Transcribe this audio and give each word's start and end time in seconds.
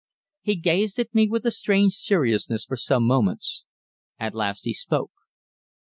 He 0.41 0.55
gazed 0.55 0.97
at 0.97 1.13
me 1.13 1.27
with 1.29 1.45
a 1.45 1.51
strange 1.51 1.93
seriousness 1.93 2.65
for 2.65 2.75
some 2.75 3.03
moments. 3.05 3.65
At 4.17 4.33
last 4.33 4.63
he 4.65 4.73
spoke. 4.73 5.11